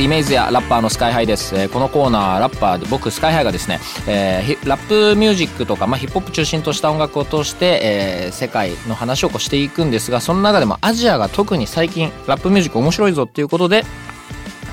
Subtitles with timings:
[0.00, 13.84] イメージやラッパーのスカイハイです、えーこのコーナーラッパーで僕スカイハイがですね、えーラップミュージックとか、まあ、ヒップホップ中心とした音楽を通して、えー世界の話をこうしていくんですがその中でもアジアが特に最近ラップミュージック面白いぞっていうことで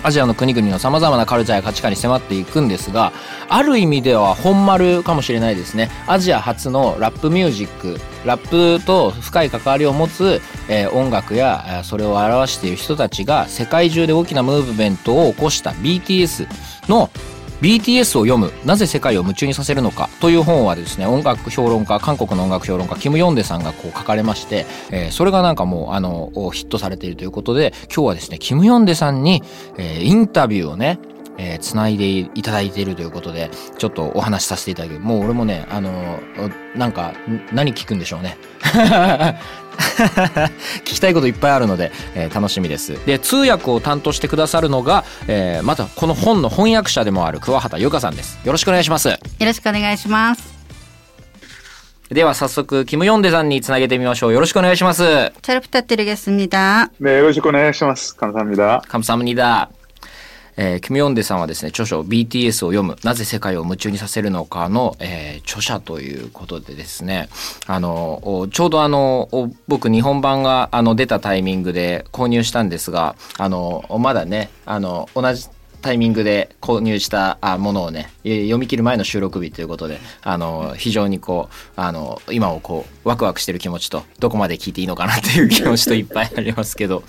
[0.04, 3.12] アジアの国々のさまざまなカルチャーや価値観に迫っていくんですが
[3.50, 5.90] ある意味では本丸かもしれないですね。
[6.08, 8.00] アジア初のラップミュージック。
[8.26, 16.48] ラップと深い関わりを持つ、えー音楽やえそれを表している人たちが世界中で大きなムーブメントを起こした BTS
[16.90, 17.10] の
[17.62, 29.42] BTS を読むなぜ世界を夢中にさせるのかという本はですね音楽評論家韓国の音楽評論家キム・ヨンデさんがこう書かれまして、えーそれがなんかもうあのヒットされているということで今日はですねキム・ヨンデさんに、
[29.78, 31.00] えーインタビューをね
[31.39, 36.21] えー、つないでいただいているということでちょっとお話しさせていただきもう俺もねあの
[36.75, 38.37] おなんかん何聞くんでしょうね
[40.83, 50.53] 聞きたいこといっぱいあるので、えー楽しみですで通訳を担当してくださるのが、えーまたこの本の翻訳者でもある桑畑由香さんですよろしくお願いしますよろしくお願いします。
[52.11, 56.91] では早速キム・ヨンデさんにつなげてみましょうよろしくお願いします 잘 부탁드리겠습니다.
[57.01, 58.83] 네, 요시코 네시마스 감사합니다.
[58.87, 59.71] カムサムニダ
[60.58, 67.30] えーキム・ヨンデさんはですね著書 BTS を読むなぜ世界を夢中にさせるのかの、えー著者ということでですね
[67.68, 69.30] あのちょうどあの
[69.68, 75.48] 僕日本版があの出たタイミングで購入したんですがあのまだねあの同じ
[75.82, 87.04] タイミングで購入したものをね読み切る前の収録日ということであの非常にこうあの今をこうワクワクしてる気持ちとどこまで聞いていいのかなっていう気持ちといっぱいありますけど。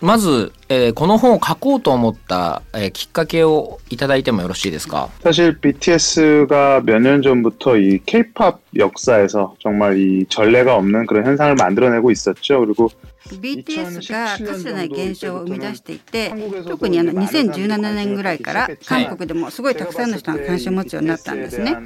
[0.00, 11.54] まず、えーこの本を書こうと思った、えーきっかけをいただいてもよろしいですか 사실 BTS가 몇 년 전부터 이 K-팝 역사에서 정말 이 전례가 없는 그런 현상을
[11.54, 12.60] 만들어내고 있었죠.
[12.60, 12.90] 그리고
[13.35, 16.33] BTS がかつてない現象を生み出していて
[16.67, 21.77] 特にあの2017年ぐらいから韓国でもすごいたくさんの人が関心を持つようになったんですね。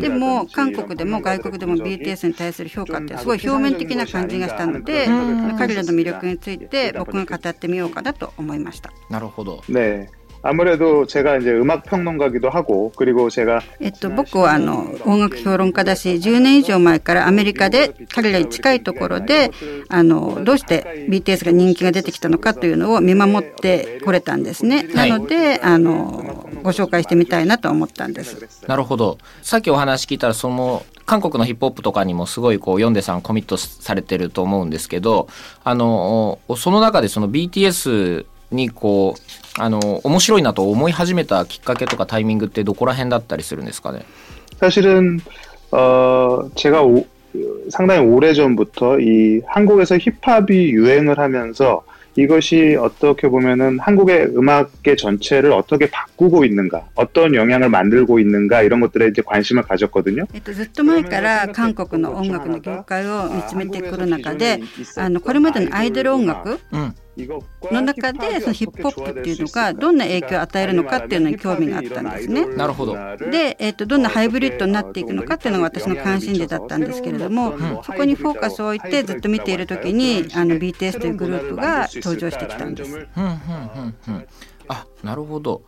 [0.00, 5.06] でも韓国でも外国でも BTS に対する評価ってすごい表面的な感じがしたので
[5.58, 8.92] 彼らの魅力について僕が語ってみようかなと思いました。
[9.10, 10.08] なるほど 네.
[10.45, 19.51] 아무래도 제가 이제 음악 평론가기도 하고 그리고 제가 えっと、僕はあの音楽評論家だし10年以上前からアメリカで彼らに近いところで
[19.87, 24.83] あのどうして BTS が人気が出てきたのかというのを見守ってこれたんですね。
[24.93, 28.65] なのであのご紹介してみたいなと思ったんです。
[28.67, 35.27] なるほどさっきお話聞いたらその韓国のヒップホップとかにもすごいこうヨンデさんコミットされてると思うんですけど
[35.63, 44.05] あのその中でその BTS にこうあの面白いなと思い始めたきっかけとかタイミングってどこら辺だったりするんですかね
[44.59, 45.19] 사실은
[45.71, 47.05] 어 제가 오-
[47.69, 51.83] 상당히 오래 전부터 이 한국에서 힙합이 유행을 하면서
[52.15, 59.07] 이것이 어떻게 보면은 한국의 음악계 전체를 어떻게 바꾸고 있는가, 어떤 영향을 만들고 있는가 이런 것들에
[59.07, 60.27] 이제 관심을 가졌거든요.
[60.33, 64.61] えっと、ずっと前から韓国の音楽の業界を見つめてくる中で
[64.97, 66.95] あのこれまでのアイドル音楽うん
[67.26, 72.46] の中でそのヒップホップっていうのがどんな影響を与えるのかっていうのに興味があったんですね。
[72.46, 72.94] なるほど
[73.30, 82.94] で、えっとどんなハイブリッドになっていくのかっていうのが私の関心事だったんですけれども、そこにフォーカスを置いてずっと見ている時にあの BTS というグループが登場してきたんです。
[82.94, 84.26] うんうんうんうん
[84.70, 85.62] あなるほど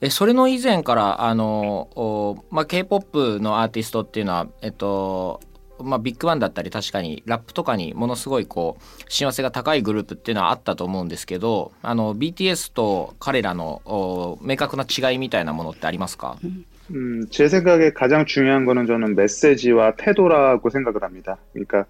[0.00, 5.40] えそれの以前からあの、おまあ、k p o p のアーティストっていうのはえっと
[5.81, 16.35] まあ、ビッグバンだったり確かにラップとかにものすごいこう親和性が高いグループっていうのはあったと思うんですけどあの BTS と彼らのお明確な違いみたいなものってありますか、
[16.91, 21.37] 음, 제 생각에 가장 중요한 거는 저는 메시지와 태도라고 생각을 합니다.
[21.53, 21.85] 그러니까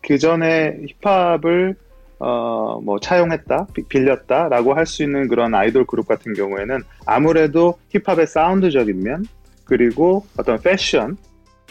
[0.00, 1.76] 그 전에 힙합을
[2.20, 8.26] 어, 뭐 차용했다, 비- 빌렸다라고 할 수 있는 그런 아이돌 그룹 같은 경우에는 아무래도 힙합의
[8.26, 9.26] 사운드적인 면
[9.64, 11.16] 그리고 어떤 패션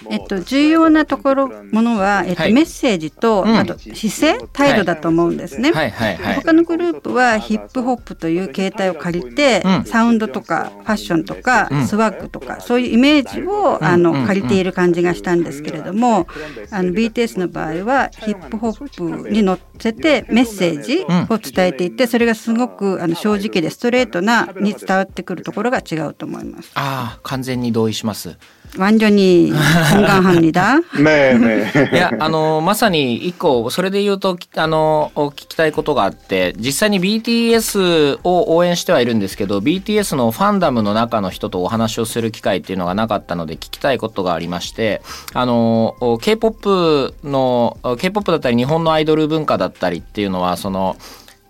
[0.08, 5.90] えっと、重要なところものは、えっと、はい、メッセージと、あと姿勢態度だと思うんですね、はい。
[5.90, 6.16] はい。
[6.16, 16.26] はい、他のグループはヒップホップという形態を借りて、うん、サウンドとかファッションとか、うん、スワッグとかそういうイメージを、あの借りている感じがしたんですけれども
[16.70, 26.70] あの BTS の場合はヒップホップに乗せてメッセージを伝えていてそれがすごくあの正直でストレートなに伝わってくるところが違うと思います。
[26.74, 28.36] あ完全に同意します。
[28.77, 30.79] 완전히 공감합니다.
[30.99, 31.89] 네, 네.
[31.91, 45.01] いや、あの、まさに一個、それで言うと、あの、聞きたいことがあって、実際に BTS を応援してはいるんですけど、BTS のファンダムの中の人とお話をする機会っていうのがなかったので、聞きたいことがありまして、
[45.33, 50.97] あの、K-POP の、K-POP だったり日本のアイドル文化だったりっていうのは、その、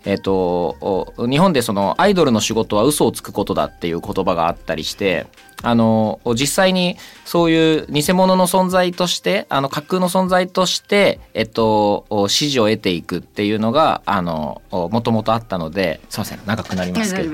[0.05, 5.27] えっ、と、日本でそのアイドルの仕事は嘘をつくことだっていう言葉があったりして、
[5.61, 17.31] あの、実際にそういう偽物の存在として、あの、架空の存在として、えっと、支持を得ていくっていうのが、あの、もともとあったので、すいません、長くなりますけど、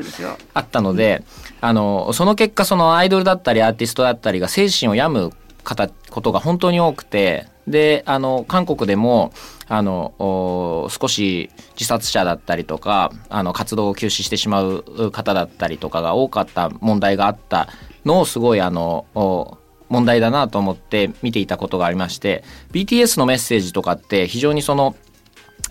[0.54, 1.24] あったので、
[1.60, 5.34] あの、その結果、そのアイドルだったりアーティストだったりが精神を病む
[5.64, 9.32] 方ことが本当に多くて、で、あの、韓国でも、
[9.68, 17.70] あの、少し自殺者だったりとか、あの、活動を休止してしまう方だったりとかが多かった問題があった
[18.06, 19.06] のをすごいあの
[19.90, 24.96] 問題だなと思って見ていたことがありまして BTS のメッセージとかって非常にその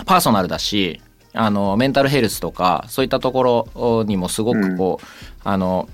[0.06, 1.00] パーソナルだし
[1.34, 5.88] あのメンタルヘルスとかそういったところにもすごくこう、うん、あの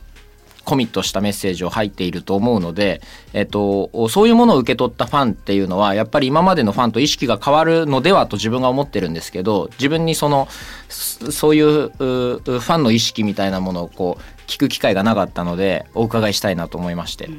[0.66, 3.02] コミットしたメッセージを入っていると思うので、
[3.34, 10.48] えっと、そういうものを受け取ったファンっていうのはやっぱり今までのファンと意識が変わるのではと自分が思ってるんですけど自分にその
[10.90, 17.30] そういうファンの意識みたいなものをこう聞く機会がなかったのでお伺いしたいなと思いまして。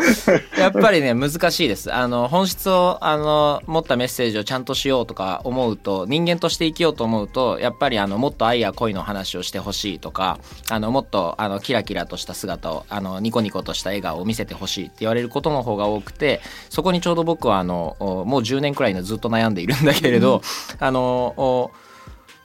[0.59, 1.93] やっぱりね難しいです。
[1.93, 10.39] あの本質をあの持ったメッセージをちゃんとしようとか思うと人間として生きようと思うとやっぱりあのもっと愛や恋の話をしてほしいとか
[10.69, 20.43] あのもっとあのキラキラとした姿をあのニコニコとした笑顔を見せてほしいって言われることの方が多くてそこにちょうど僕はあのもう10年くらいのずっと悩んでいるんだけれど、
[20.81, 21.71] うん、あの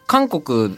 [0.07, 0.77] 韓国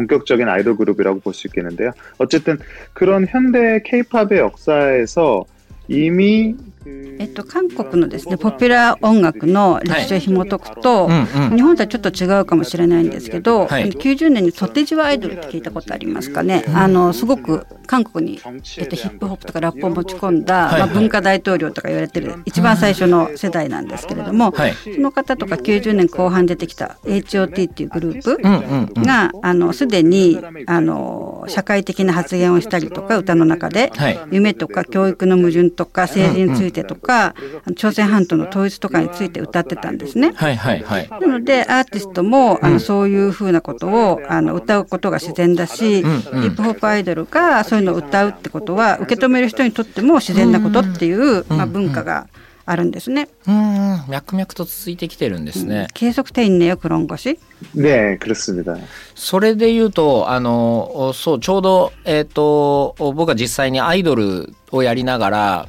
[0.00, 1.92] 본격적인 아이돌 그룹이라고 볼 수 있겠는데요.
[2.18, 2.58] 어쨌든
[2.92, 5.44] 그런 현대 K-팝의 역사에서
[5.88, 6.54] 이미
[6.86, 11.56] えっと、韓国のですねポピュラー音楽の歴史を紐解くと、はい。
[11.56, 18.40] 日本とはちょっと違うかもしれないんですけど、はい、90年にソテジワアイドルって聞いたことありますかね、あのすごく韓国に、
[18.78, 33.92] えっと、ヒップホップとかラップを持ち込んだ、はい、まあ、文化大統領とか言われてる一番最初の世代なんですけれども、その方とか90年後半出てきた HOT っていうグループがすでにあの社会的な発言をしたりとか歌の中で、
[34.30, 37.33] 夢とか教育の矛盾とか成人追いてとか
[37.75, 40.31] 朝鮮半島の統一とかについて歌ってたんですね。
[40.35, 41.09] はいはいはい。
[41.09, 52.27] なのでアーティストも、あのそういうふうなことをあの歌うことが自然だし、うんうんヒップホップアイドルがそういうのを歌うってことは受け止める人にとっても自然なことっていう、まあ、文化が
[52.65, 53.29] あるんですね。
[53.47, 55.87] うん脈々と続いてきてるんですね。
[55.93, 57.37] 계속돼있네요그런것이
[57.75, 58.77] 네, 그렇습니다.
[59.15, 65.67] それで言うとあのそうちょうどえっ、と僕は実際にアイドルをやりながら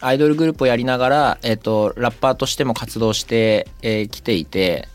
[0.00, 4.88] アイドルグループをやりながら、えっとラッパーとしても活動してき、えー来ていて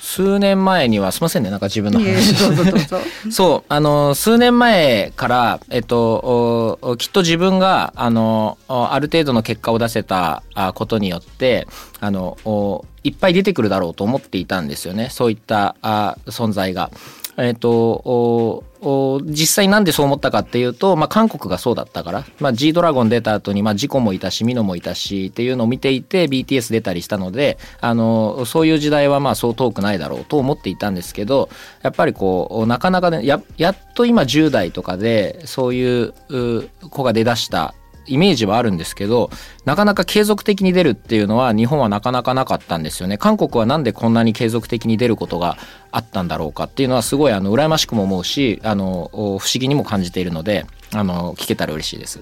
[0.00, 2.34] 数年前にはすいませんねなんか自分の話。
[3.30, 11.66] そうあの数年前から、えっと、おきっと自分があのおある程度の結果を出せたあことによって
[12.00, 16.90] あのおいっぱい出てくるだろうと思っていたんですよねそういったあ存在が。
[17.36, 31.48] えっと実際なんでそう思ったかっていうと、まあ、韓国がそうだったから、まあ、G ドラゴン出た後にまあジコもいたしミノもいたしっていうのを見ていて BTS 出たりしたのであのそういう時代はまあそう遠くないだろうと思っていたんですけど
[31.82, 37.74] やっぱりこうなかなかねややっと今10代とかでそういうう子が出だした
[38.08, 39.30] イメージはあるんですけど
[39.64, 43.18] なかなか継続的に出るっていうのは日本はなかなかなかったんですよね。
[43.18, 45.58] 韓国はなんでこんなに継続的に出ることが
[45.91, 52.21] あったんだろうかっていうのはすごいあの羨ましくも思うしあのお不思議にも感じているのであの聞けたら嬉しいです。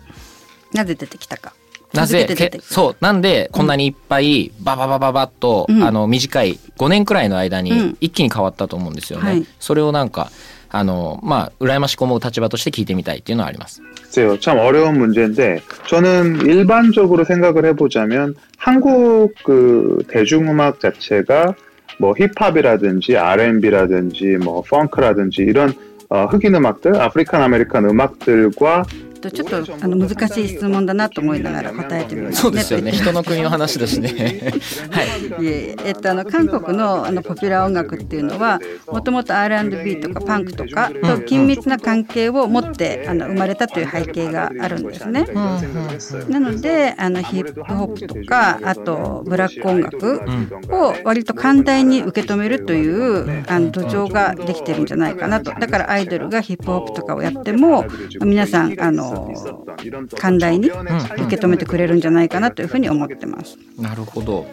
[0.74, 1.54] なぜ出てきたか。
[1.94, 9.26] なぜけ続けて出てきたそうなんでこんなにいっぱいバババババッと、うんあの短い5年くらいの間うんに一気に変わったと思うんですよね。
[9.26, 10.32] はいそれをなんか
[10.74, 13.82] あのまあ羨ましく思う立場として聞いてみたいっていうのはあります。
[14.12, 21.56] 글쎄요, 참 어려운 문제인데 저는 일반적으로 생각을 해보자면 한국 그 대중음악 자체가
[21.99, 25.73] 뭐 힙합이라든지 R&B라든지 뭐 펑크라든지 이런
[26.09, 28.85] 어, 흑인 음악들, 아프리칸 아메리칸 음악들과
[29.31, 32.93] とちょっとあの難しい質問だなと思いながら答えてみますそうですよね。
[32.93, 34.09] 人の国の話だしね。
[34.91, 35.03] は
[35.41, 35.45] い。
[35.45, 45.27] いええっと、あの韓国のあのポピュラー音楽っていうのはもともと R&B とかパンクとかと緊密な関係を持ってあの生まれたという背景があるんですね。
[46.29, 50.21] なのであのヒップホップとかあとブラック音楽
[50.71, 57.85] を割と寛大に受け止めるというあの土壌ができてるんじゃないかなとだからアイドルがヒップホップとかをやっても
[58.21, 59.16] 皆さんあの
[60.19, 63.57] 寛大に受け止めてくれるんじゃないかなというふうに思ってます。
[63.79, 64.47] なるほど。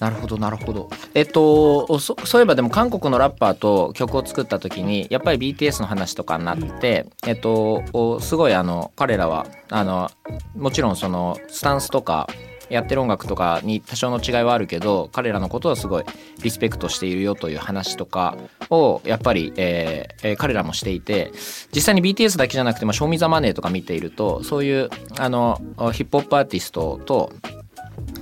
[0.00, 0.90] なるほどなるほど。
[1.14, 10.10] えっとそそういえばでも韓国のラッパーと曲を作った時にやっぱり BTS の話とかになって、えっとおすごいあの彼らはあの
[10.54, 12.28] もちろんそのスタンスとか
[12.70, 16.04] やってる音楽とかに多少の違いはあるけど彼らのことはすごい
[16.42, 18.36] リスペクトしているよという話とか
[18.70, 21.32] をやっぱり、えー彼らもしていて
[21.74, 25.60] 実際に BTS だけじゃなくても「ショーミザマネーとか見ているとそういうあの
[25.92, 27.32] ヒップホップアーティストと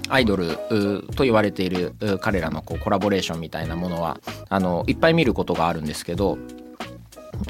[0.08, 0.56] アイドル
[1.16, 6.38] と言われている彼らのこうコラボレーションみたいなものはあのいっぱい見ることがあるんですけど、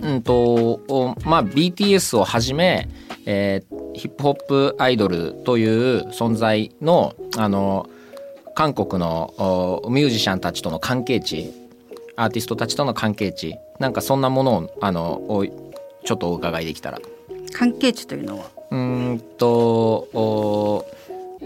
[0.03, 2.89] うんとまあ、BTS をはじめ、
[3.27, 7.89] えーヒップホップアイドルという存在のあの
[8.55, 9.35] 韓国の
[9.85, 11.53] おミュージシャンたちとの関係値
[12.17, 17.01] アーティストたちとの関係値なんかそんなものをあのおちょっとお伺いできたら。
[17.53, 18.47] 関係値というのは？
[18.71, 20.87] うーんとお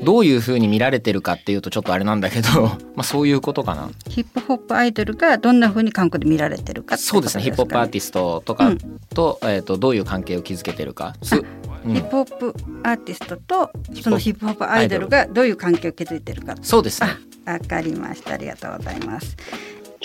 [0.04, 8.78] どういうふうに見られてるかっていうとちょっとあれなんだけど、まあ、そういうことかなヒップホップアイドルがどんな風に韓国で見られてるかってそうですねヒップホップアーィティストとかうん
[9.16, 11.46] と,、えー、とどういう関係を築けてるかす、うん
[11.86, 17.10] ヒップホップアーティストとそのヒップホップアイドルがどういう関係を築いてるかそうですね
[17.46, 19.38] あわかりましたありがとうございます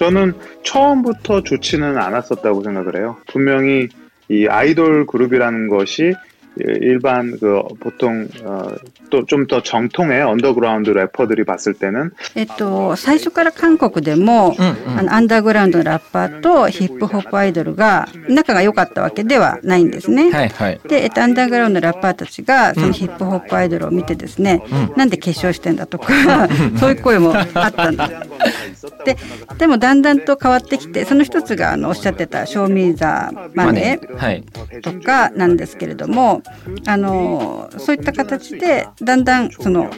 [0.00, 3.18] 저는 처음부터 좋지는 않았었다고 생각을 해요.
[3.26, 3.88] 분명히
[4.30, 6.14] 이 아이돌 그룹이라는 것이
[6.56, 8.74] 일반 그 보통 어,
[9.08, 20.30] 또 좀 더 정통의 언더그라운드 래퍼들이 봤을 때는 えっと最初から韓国でも、うんうんあのアンダーグラウンドのラッパーとヒップホップアイドルが仲が良かったわけではないんですね。
[20.30, 24.62] はいはいで、えっと、アンダーグラウンドのラッパーたちがそのヒップホップアイドルを見てですね、
[24.96, 26.48] なんで化粧してんだとか
[26.78, 28.02] そういう声もあったんで
[28.73, 28.73] す。
[29.05, 29.17] で
[29.57, 34.43] でもだんだんと変わってきてその一つがあのおっしゃってた「ショーミーザーマネー」はい。
[34.81, 36.41] とかなんですけれども
[36.87, 39.89] あのそういった形でだんだんその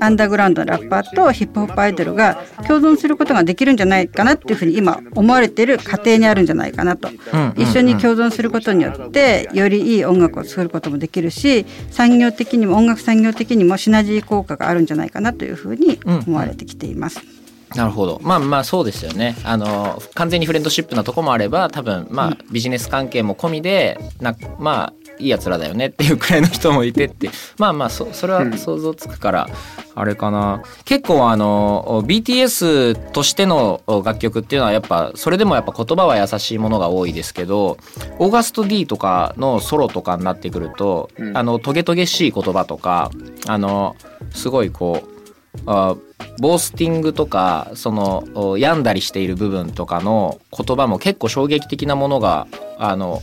[0.00, 7.54] アンダーグラウンドのラッパーとヒップホップアイドルが共存することができるんじゃないかなっていうふうに今思われている過程にあるんじゃないかなと、うん。
[7.56, 17.39] 一緒に共存することによってよりいい音楽を作ることもできるし産業的にも音楽産業的にもシナジー効果があるんじゃないかなというふうに思われてきています。
[17.74, 18.20] なるほど。
[18.22, 19.36] まあまあそうですよね。
[19.44, 27.30] あの完全にフレンドシップなとこもあれば多分まあビジネス関係も込みでなまあいいやつらだよねっていうくらいの人もいてって。
[27.58, 29.48] まあまあそそれは想像つくから、
[29.94, 30.62] あれかな。
[30.84, 37.76] 結構あの BTS としての楽曲っていうのはやっぱそれでもやっぱ言葉は優しいものが多いですけど
[38.18, 41.36] オーガスト D とかのソロとかになってくると、うん。
[41.36, 43.10] あのトゲトゲしい言葉とか
[43.46, 43.94] あの
[44.30, 45.19] すごいこう
[45.66, 45.96] あ
[46.38, 52.46] ボースティングとかその病んだりしている部分とかの言葉も結構衝撃的なものが
[52.78, 53.20] あの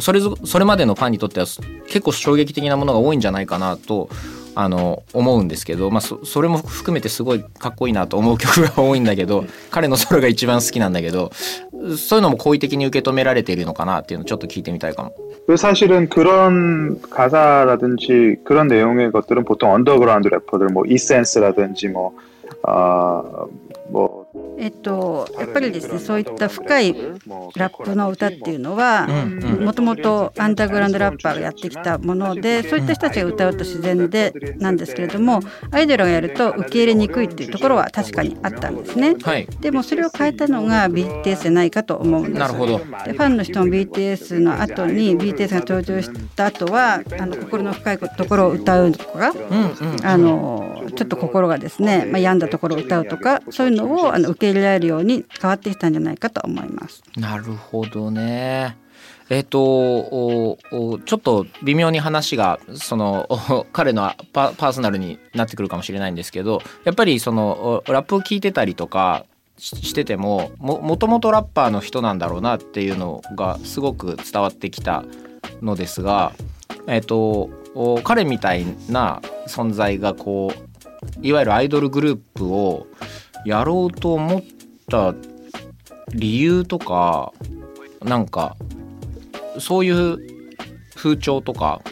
[0.00, 1.46] それそれまでのファンにとっては
[1.86, 4.08] 結構衝撃的なものが多いんじゃないかなと
[4.55, 11.31] あの思うんですけど、まあ、そそれも含めてすごいかっこいいなと思う曲が多いんだけど彼のソロが一番好きなんだけど
[11.97, 15.15] そういうのも好意的に受け止められているのかなっていうのをちょっと聞いてみたいかも。
[15.47, 22.13] 그 사실은 그런 가사라든지 그런 내용의 것들은 보통 언더그라운드 래퍼들 뭐 이센스라든지 뭐
[22.63, 23.49] 아, 뭐
[24.58, 26.94] えっとやっぱりですねそういった深い
[27.56, 29.06] ラップの歌っていうのは
[29.60, 39.14] もともとアンダーグラウンドラッパーがやってきたものでそういった人たちが歌うと自然でなんですけれどもアイドルがやると受け入れにくいっていうところは確かにあったんですね。
[39.22, 42.38] はいでもそれを変えたのが BTS じゃないかと思うんです。
[42.38, 57.02] なるほどでファンの人も BTS の後に BTS が登場した後はあの心の深いところを歌うとか、うんうんあのちょっと心がですね、まあ、病んだところを歌うとかそういうのをあの受け入れられるように変わってきたんじゃないかと思います。
[57.16, 58.76] なるほどね。
[59.30, 63.28] えっ、とおおちょっと微妙に話がその
[63.72, 69.24] 彼のパーソナルになってくるかもしれないんですけどやっぱりそのラップを聞いてたりとか
[69.56, 75.04] しててももともとラッパーの人なんだろうなっていうのがすごく伝わってきた
[75.62, 76.32] のですが、
[76.86, 82.86] えっとお彼みたいな存在がこういわゆるアイドルグループを
[83.44, 84.42] やろうと思っ
[84.88, 85.14] た
[86.12, 87.32] 理由とか
[88.02, 88.56] なんか
[89.58, 90.18] そういう
[90.94, 91.82] 風潮とか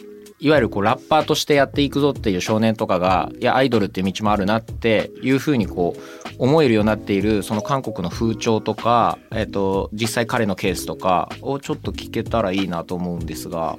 [0.42, 6.00] いわゆるこうラッパーとしてやっていくぞっていう少年とかがいやアイドルっていう道もあるなっていうふうにこう
[6.38, 13.78] 思えるようになっているその韓国の風潮とか、えっと実際彼のケースとかをちょっと聞けたらいいなと思うんですが。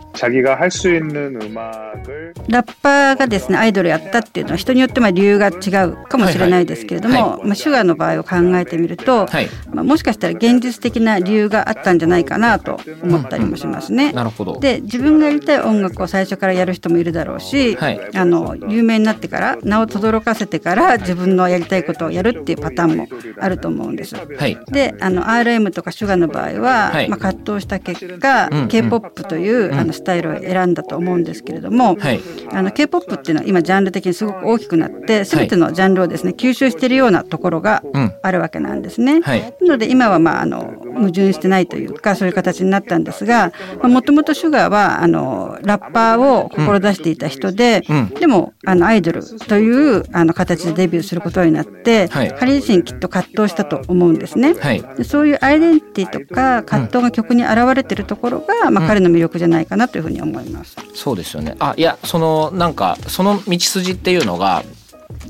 [2.47, 9.27] ラッパーがですねアイドルやったっていうのは人によってまあ理由が違うかもしれないですけれども、はいはい、まあ、シュガーの場合を考えてみると、
[9.73, 14.11] まあ、もしかしたら現実的な理由があったんじゃないかなと思ったりもしますね。
[14.11, 14.59] なるほど。
[14.59, 23.07] で自分がやりたい音楽を最初からやる人もいるだろうし、はい、あの有名になってから名を轟かせてから自分のやりたいことをやるっていうパターンも
[23.39, 24.15] あると思うんです。
[24.15, 32.19] はい、であの RM とかシュガーの場合は、まあ、葛藤した結果、うんうん、K-POP というあのスタイルを選んだと思うんですけれども、はい。
[32.51, 38.13] あの k p o p っていうのは今ジャンル的にすごく大きくなって全てのジャンルをですね吸収しているようなところがうん。
[38.21, 39.21] あるわけなんですね。
[39.21, 39.53] はい。
[39.61, 48.09] なので今はまああの矛盾してないというかそういう形になったんですがもともとシュガーはあのラッパーを志していた人で、うん。
[48.09, 52.35] でもあのアイドルというあの形でデビューすることになって、はい。
[52.37, 54.55] 彼自身きっと葛藤したと思うんですね。
[55.03, 60.76] そういうアイデンティティとか葛藤が曲に現れているところが、まあ、彼の魅力じゃないかなというふうに思います。
[60.94, 64.62] そうですよねあいやそのなんかその道筋っていうのが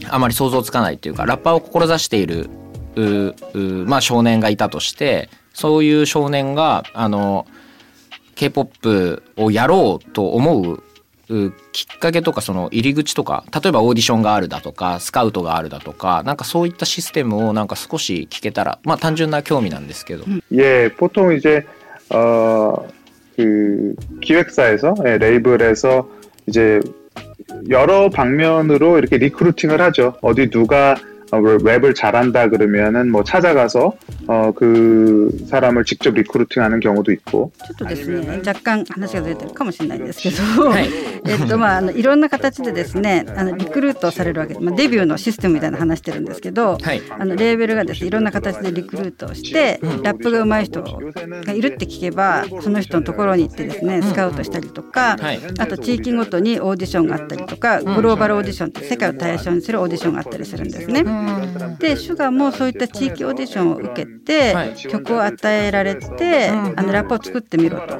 [0.08, 2.48] あまり想像つかないっていうかラッパーを志している
[2.96, 7.46] ううまあ、少年がいたとしてそういう少年があの
[8.34, 10.82] k p o p をやろうと思う
[11.28, 21.66] うきっかけとかその入り口とか例えばオーディションがあるだとかスカウトがあるだとかなんかそういったシステムをなんか少し聞けたらまあ単純な興味なんですけど、 예, 보통 이제
[22.10, 22.86] 어,
[23.45, 26.07] 그 기획사에서 예, 레이블에서
[26.47, 26.79] 이제
[27.69, 30.15] 여러 방면으로 이렇게 리크루팅을 하죠.
[30.21, 30.95] 어디 누가
[31.32, 33.92] 어, 랩을 잘한다 그러면은 뭐 찾아가서
[34.28, 40.88] 어, 그 사람을 직접 리크루팅하는 경우도 있고 ちょっとですね若干話がずれてるかもしれないんですけど、はい
[41.26, 61.04] えっとまああのいろんな形でですねあのリクルートされるわけで、まあ、デビューのシステムみたいな話してるんですけど、はいあのレーベルがですねいろんな形でリクルートをして、ラップが上手い人がいるって聞けばその人のところに行ってですねスカウトしたりとか、はいあと地域ごとにオーディションがあったりとかグローバルオーディションって世界を対象にするオーディションがあったりするんですね。
[61.79, 67.97] でシュガーもそういった地域オーディションを受けて、はい、曲を与えられて、うん、あのラップを作ってみろと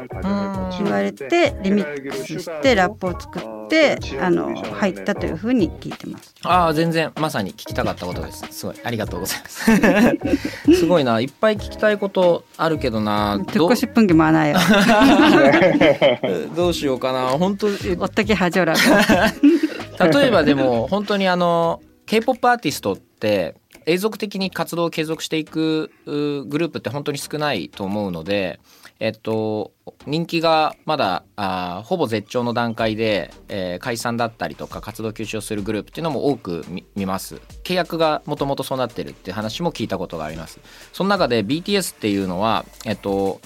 [0.83, 6.35] 言われて、リミックスしてラップを作ってあの入ったというふうに聞いてます。
[6.43, 8.45] ああ全然まさに聞きたかったことです。
[8.51, 10.75] すごいありがとうございます。
[10.79, 13.39] すごいないっぱい聞きたいことあるけどな。
[13.53, 14.57] どこしもないよ。
[16.55, 17.67] どうしようかな本当。
[17.99, 18.73] おっとけはじょら。
[18.73, 21.81] 例えばでも本当にあの
[22.11, 28.59] K-POP アーティストって永続的に活動を継続していくグループって本当に少ないと思うので、
[28.99, 29.71] えっと、
[30.05, 37.35] 人気がまだあほぼ絶頂の段階で、えー解散だったりとか活動休止をするグループっていうのも多く見ます。
[37.63, 40.59] 契約がもともとそうなってるって話も聞いたことがあります。
[40.91, 43.39] その中で BTS っていうのはえっと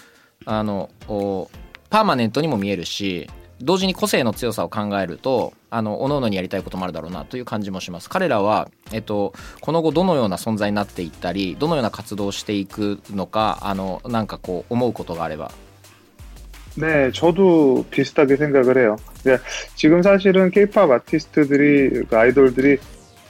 [0.46, 0.90] あの
[1.92, 3.30] パーマネントにも見えるし
[3.63, 15.53] 同時に個性の強さを考えるとあの各々にやりたいこともあるだろうなという感じもします彼らは、えっと、この後どのような存在になっていったりどのような活動をしていくのかあのなんかこう思うことがあれば
[16.77, 18.97] 네, 저도 비슷하게 생각을 해요.
[19.25, 19.39] 네,
[19.75, 22.79] 지금 사실은 K-팝 아티스트들이, 그 아이돌들이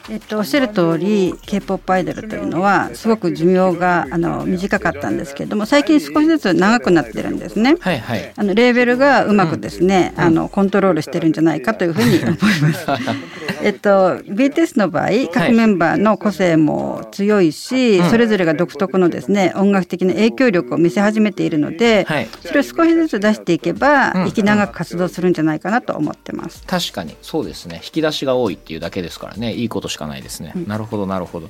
[0.10, 7.76] えっと、おっしゃる通り K-POP アイドルというのはすごく寿命があの短かったんですけれども最近少しずつ長くなってるんですね。
[7.80, 8.34] はいはい。
[8.36, 12.86] あのレーベルがうまくですね、あのコントロールしてるんじゃないかというふうに思います。
[13.64, 18.10] えっと BTS の場合各メンバーの個性も強いし、うん。
[18.10, 22.28] それぞれが独特のですね音楽的な影響力を見せ始めているので、はい。
[22.44, 24.28] それを少しずつ出していけば、うん。
[24.28, 26.64] 息長く活動するんじゃないかなと思ってます。
[26.68, 27.16] 確かに。
[27.24, 27.82] そうですね。
[27.84, 29.54] 引き出しが多いっていうだけですからね。
[29.54, 31.50] いいことしかないですね、なるほどなるほど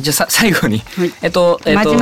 [0.00, 1.94] じゃあさ最後に、はい、えっと、えっと、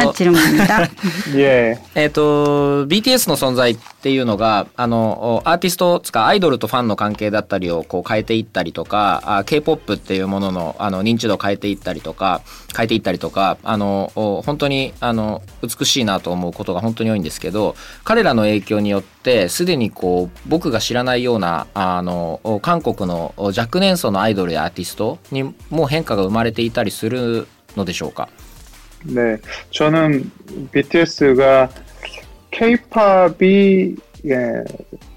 [1.95, 12.43] えっと、BTS の存在っていうのが、あの、アーティスト、つかアイドルとファンの関係だったりをこう変えていったりとか、K-POP っていうものの、あの、認知度を変えていったりとか、
[12.77, 17.75] 変えていったりとか、あの、本当に、あの、美しいなと思うことが本当に多いんですけど、
[18.05, 28.28] 彼らの影響によって、すでにこう、僕が知らないような、あの、韓国の若年層のアイドルやアーティストにも変化が生まれていたりするのでしょうか
[29.06, 29.38] 네.
[29.72, 30.32] 저는
[30.72, 31.70] BTS가
[32.52, 34.64] K-팝이 예,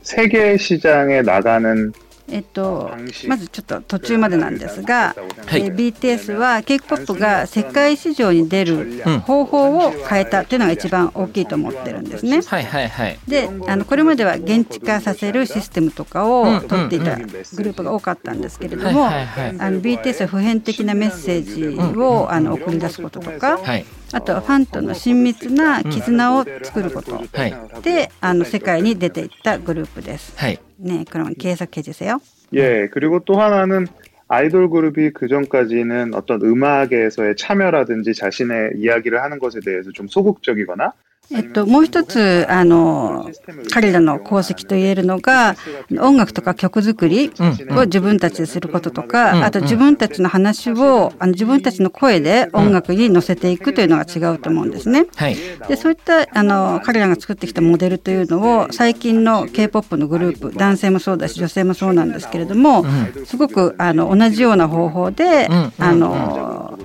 [0.03, 1.93] 세계 시장에 나가는
[2.32, 2.92] えっと、
[3.28, 5.16] まずちょっと途中までなんですが、
[5.46, 5.62] はい。
[5.62, 9.20] えー BTS は K-POP が世界市場に出るうん。
[9.20, 12.42] 方法を変えたというのが一番大きいと思ってるんですね。
[12.42, 13.20] はいはいはい。
[13.28, 19.60] であのこれまでは現地化させるシステムとかうんを取っていたグループが多かったんですけれども、はいはいはい。
[19.60, 23.86] あの BTS は普遍的なメッセージをあの送り出すこととか、はい。
[24.14, 27.54] あとはファンとの親密な絆を作ることはい。
[27.84, 30.34] であの世界に出ていったグループです。
[30.38, 32.20] はい 네, 그럼 계속해 주세요.
[32.54, 33.88] 예, 그리고 또 하나는
[34.28, 40.94] 아이돌 그룹이 그 전까지는 어떤 음악에서의 참여라든지 자신의 이야기를 하는 것에 대해서 좀 소극적이거나
[41.34, 43.30] えっと、もう一つ、あの、
[43.74, 45.56] 彼らの功績と言えるのが、
[46.00, 47.32] 音楽とか曲作り
[47.70, 55.06] を自分たちですることとか、あと自分たちの話を、あの自分たちの声で音楽に乗せていくというのが違うと思うんですね。
[55.16, 55.38] はい。
[55.68, 62.84] でそういったあの彼らが作ってきたモデルというのを最近の K-POP のグループ男性もそうだし女性もそうなんですけれども、
[63.26, 65.74] すごくあの同じような方法で、うん。
[65.78, 66.78] あの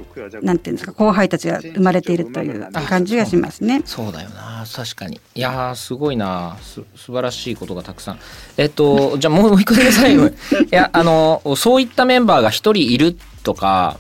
[0.42, 3.82] なんていうんですか後輩たちが生まれているという感じがしますね。
[3.84, 5.20] そうだよな確かに。
[5.34, 8.18] いやーすごいなす素晴らしいことがたくさん。
[8.56, 10.28] えっとじゃあもう一個だけ最後。
[10.28, 10.34] に
[10.66, 13.98] いやあのそういったメンバーが一人いるとか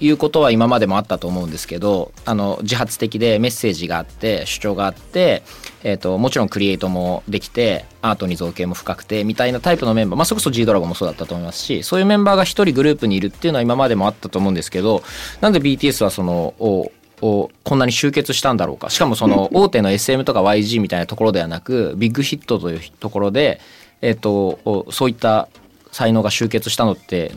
[0.00, 5.42] いうことは今までもあったと思うんですけどあの自発的でメッセージがあって主張があって、
[5.82, 15.02] えっともちろんクリエイトもできてアートに造形も深くてみたいなタイプのメンバー、まあ、それこそ G ドラゴンもそうだったと思いますしそういうメンバーが一人グループにいるっていうのは今までもあったと思うんですけど
[15.40, 16.90] なんで BTS はそのお
[17.23, 23.59] をこんなに集結したんだろうかしかもその 大手の SM とか YG みたいなところではなくビッグヒットというところで、
[24.01, 25.49] えっとおそういった
[25.91, 27.31] 才能が集結したのって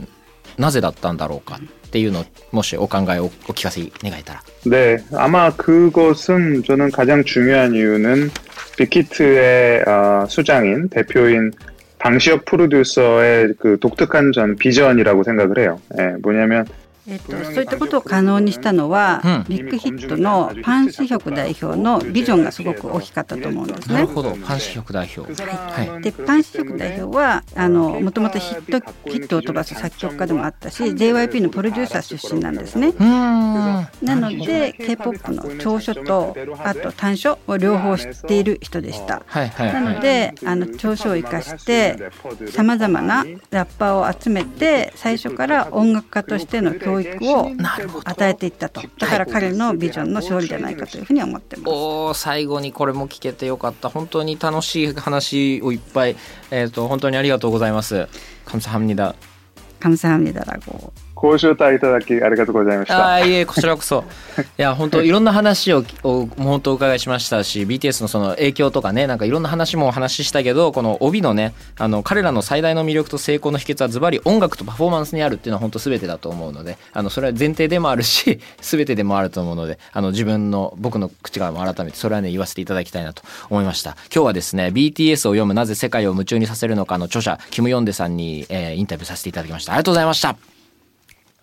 [0.58, 4.42] なぜだったんだろうかっていうのをもしお考えをお聞かせ願えたら。
[4.64, 8.30] 네, 아마 그것은 저는 가장 중요한 이유는
[8.78, 11.50] 빅히트의 어, 수장인 대표인
[11.98, 15.80] 방시혁 프로듀서의 그 독특한 전 비전이라고 생각을 해요.
[15.98, 16.66] 예, 뭐냐면
[17.09, 23.95] えっと、そういったことを可能にしたのは、うんビッグヒットのパン・シヒョク代表のビジョンがすごく大きかったと思うんですね。
[23.95, 25.21] なるほど、パンシヒョク代表。
[25.41, 26.01] はい。
[26.01, 32.89] でパン・シヒョク代表はあのもともとヒットヒットを飛ばす作曲家でもあったし JYP のプロデューサー出身なんですね。
[32.89, 33.87] うーん。
[34.01, 39.23] なので K-POP の長所とあと短所を両方知っている人でした。
[39.25, 39.93] はいはいなはい。
[39.95, 42.11] のであの長所を生かして
[42.51, 47.50] さまざまなラッパーを集めて最初から音楽家としての教教育を
[48.04, 51.68] 与えていったとだから彼のビジョンの勝利じゃないかというふうに思ってます。
[51.68, 56.16] お最後にこれも聞けてよかった本当に楽しい話をいっぱい、
[56.50, 58.06] えーと、本当にありがとうございます。
[58.44, 59.14] 감사합니 다。
[59.80, 63.13] 감사합니다라고 ご招待いただきありがとうございました。
[63.13, 64.03] あいえこちらこそ。
[64.57, 83.97] いや本当いろんな話をを本当お伺いしましたし、BTS のその影響とかねなんかいろんな話もお話ししたけど、この帯のねあの彼らの最大の魅力と成功の秘訣はズバリ音楽とパフォーマンスにあるっていうのは本当すべてだと思うので、あのそれは前提でもあるし、すべてでもあると思うので、あの自分の僕の口からも改めてそれはね言わせていただきたいなと思いました。
[84.13, 89.73] 今日はですね BTS を読むなぜ世界を夢中にさせるのかの著者キムヨンデさんに、えー、インタビューさせていただきました。
[89.73, 90.56] ありがとうございました。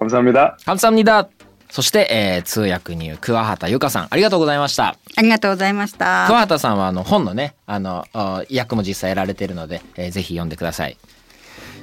[0.03, 0.57] 감사합니다.
[0.65, 1.29] 감사합니다.
[1.71, 8.05] そして、えー、通訳に桑畑由香さんありがとうございましたありがとうございました桑畑さんはあの本のねあの
[8.49, 10.97] 役も実際やられているので、えー、ぜひ読んでください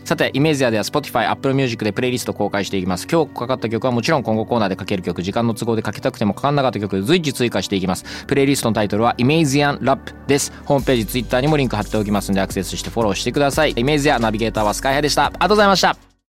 [0.05, 16.10] さてイメージアでは Spotify、Apple Music でプレイリスト公開していきます今日かかった曲はもちろん今後コーナーでかける曲時間の都合でかけたくてもかかんなかった曲随時追加していきますプレイリストのタイトルはイメージアンラップですホームページ Twitter にもリンク貼っておきますのでアクセスしてフォローしてくださいイメージアナビゲーターはスカイハイでしたありがとうございました